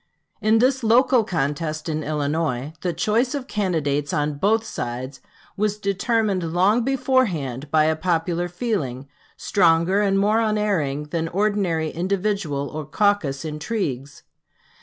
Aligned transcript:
In 0.41 0.57
this 0.57 0.81
local 0.83 1.23
contest 1.23 1.87
in 1.87 2.01
Illinois, 2.03 2.73
the 2.81 2.91
choice 2.91 3.35
of 3.35 3.45
candidates 3.47 4.11
on 4.11 4.39
both 4.39 4.63
sides 4.65 5.21
was 5.55 5.77
determined 5.77 6.53
long 6.53 6.83
beforehand 6.83 7.69
by 7.69 7.83
a 7.83 7.95
popular 7.95 8.47
feeling, 8.49 9.07
stronger 9.37 10.01
and 10.01 10.17
more 10.17 10.39
unerring 10.41 11.03
than 11.09 11.27
ordinary 11.27 11.91
individual 11.91 12.67
or 12.69 12.83
caucus 12.83 13.45
intrigues. 13.45 14.23